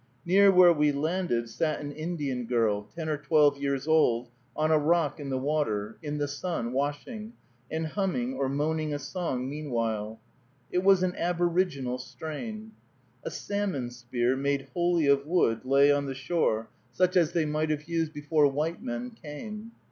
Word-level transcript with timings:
Near 0.25 0.51
where 0.51 0.73
we 0.73 0.91
landed 0.91 1.47
sat 1.47 1.79
an 1.79 1.91
Indian 1.91 2.47
girl, 2.47 2.89
ten 2.95 3.07
or 3.07 3.17
twelve 3.17 3.59
years 3.61 3.87
old, 3.87 4.29
on 4.55 4.71
a 4.71 4.79
rock 4.79 5.19
in 5.19 5.29
the 5.29 5.37
water, 5.37 5.99
in 6.01 6.17
the 6.17 6.27
sun, 6.27 6.73
washing, 6.73 7.33
and 7.69 7.85
humming 7.85 8.33
or 8.33 8.49
moaning 8.49 8.95
a 8.95 8.97
song 8.97 9.47
meanwhile. 9.47 10.19
It 10.71 10.83
was 10.83 11.03
an 11.03 11.13
aboriginal 11.15 11.99
strain. 11.99 12.71
A 13.21 13.29
salmon 13.29 13.91
spear, 13.91 14.35
made 14.35 14.69
wholly 14.73 15.05
of 15.05 15.27
wood, 15.27 15.65
lay 15.65 15.91
on 15.91 16.07
the 16.07 16.15
shore, 16.15 16.69
such 16.91 17.15
as 17.15 17.33
they 17.33 17.45
might 17.45 17.69
have 17.69 17.83
used 17.83 18.11
before 18.11 18.47
white 18.47 18.81
men 18.81 19.11
came. 19.11 19.71